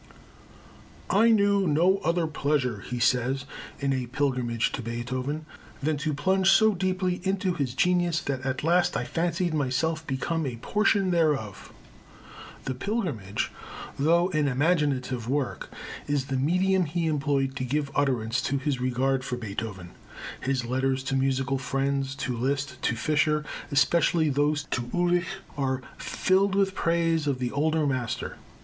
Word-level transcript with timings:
"I 1.11 1.29
knew 1.29 1.67
no 1.67 1.99
other 1.99 2.25
pleasure," 2.25 2.79
he 2.79 2.97
says 2.97 3.45
in 3.79 3.93
A 3.93 4.07
Pilgrimage 4.07 4.71
to 4.71 4.81
Beethoven, 4.81 5.45
"than 5.79 5.97
to 5.97 6.15
plunge 6.15 6.49
so 6.49 6.73
deeply 6.73 7.21
into 7.23 7.53
his 7.53 7.75
genius 7.75 8.19
that 8.21 8.41
at 8.43 8.63
last 8.63 8.97
I 8.97 9.03
fancied 9.03 9.53
myself 9.53 10.07
become 10.07 10.47
a 10.47 10.55
portion 10.55 11.11
thereof." 11.11 11.71
The 12.65 12.73
Pilgrimage, 12.73 13.51
though 13.99 14.31
an 14.31 14.47
imaginative 14.47 15.29
work, 15.29 15.69
is 16.07 16.25
the 16.25 16.35
medium 16.37 16.85
he 16.85 17.05
employed 17.05 17.55
to 17.57 17.63
give 17.63 17.91
utterance 17.93 18.41
to 18.41 18.57
his 18.57 18.81
regard 18.81 19.23
for 19.23 19.37
Beethoven. 19.37 19.91
His 20.39 20.65
letters 20.65 21.03
to 21.03 21.15
musical 21.15 21.59
friends, 21.59 22.15
to 22.15 22.35
Liszt, 22.35 22.81
to 22.81 22.95
Fischer, 22.95 23.45
especially 23.71 24.29
those 24.29 24.63
to 24.71 24.81
Ulig, 24.95 25.25
are 25.55 25.83
filled 25.99 26.55
with 26.55 26.73
praise 26.73 27.27
of 27.27 27.37
the 27.37 27.51
older 27.51 27.85
master. 27.85 28.37